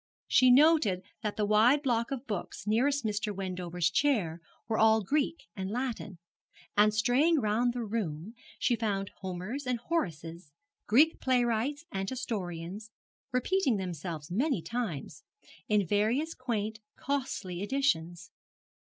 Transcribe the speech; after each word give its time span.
She 0.27 0.49
noted 0.49 1.03
that 1.21 1.37
the 1.37 1.45
wide 1.45 1.83
block 1.83 2.09
of 2.09 2.25
books 2.25 2.65
nearest 2.65 3.05
Mr. 3.05 3.31
Wendover's 3.35 3.91
chair 3.91 4.41
were 4.67 4.79
all 4.79 5.03
Greek 5.03 5.45
and 5.55 5.69
Latin; 5.69 6.17
and 6.75 6.91
straying 6.91 7.37
round 7.39 7.71
the 7.73 7.83
room 7.83 8.33
she 8.57 8.75
found 8.75 9.09
Homers 9.17 9.67
and 9.67 9.77
Horaces, 9.77 10.53
Greek 10.87 11.19
playwrights 11.19 11.85
and 11.91 12.09
historians, 12.09 12.89
repeating 13.31 13.77
themselves 13.77 14.31
many 14.31 14.63
times, 14.63 15.23
in 15.69 15.85
various 15.85 16.33
quaint 16.33 16.79
costly 16.95 17.61
editions. 17.61 18.31